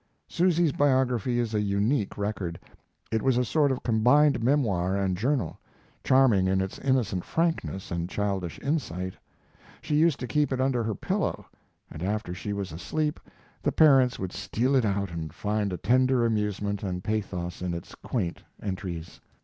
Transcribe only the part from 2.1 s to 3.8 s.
record. It was a sort